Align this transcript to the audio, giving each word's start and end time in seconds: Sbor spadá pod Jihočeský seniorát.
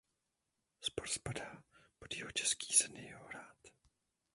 Sbor 0.81 1.05
spadá 1.07 1.63
pod 2.01 2.13
Jihočeský 2.13 2.73
seniorát. 2.73 3.57